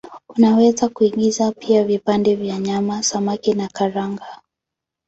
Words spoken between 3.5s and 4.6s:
na karanga.